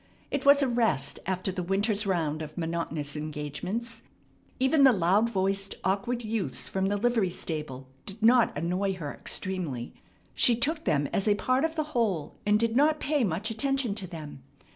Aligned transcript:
It 0.31 0.45
was 0.47 0.63
a 0.63 0.67
rest 0.67 1.19
after 1.27 1.51
the 1.51 1.61
winter's 1.61 2.07
round 2.07 2.41
of 2.41 2.57
monotonous 2.57 3.15
engagements. 3.15 4.01
Even 4.59 4.83
the 4.83 4.91
loud 4.91 5.29
voiced 5.29 5.75
awkward 5.83 6.23
youths 6.23 6.67
from 6.67 6.87
the 6.87 6.97
livery 6.97 7.29
stable 7.29 7.87
did 8.07 8.19
not 8.19 8.57
annoy 8.57 8.95
her 8.95 9.13
extremely. 9.13 9.93
She 10.33 10.55
took 10.55 10.85
them 10.85 11.05
as 11.13 11.27
a 11.27 11.35
part 11.35 11.63
of 11.63 11.75
the 11.75 11.83
whole, 11.93 12.33
and 12.47 12.59
did 12.59 12.75
not 12.75 12.99
pay 12.99 13.23
much 13.23 13.51
attention 13.51 13.93
to 13.93 14.07
them. 14.07 14.41